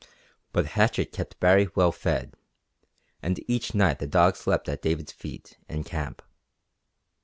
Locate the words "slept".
4.35-4.67